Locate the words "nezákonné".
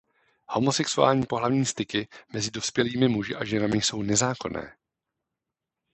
4.01-4.77